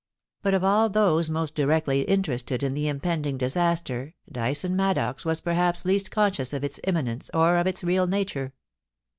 [0.41, 5.85] But of all those mcst directly interested in the impending disaster Dyson Maddox was perhaps
[5.85, 8.51] least conscious of its imminence or of its real nature.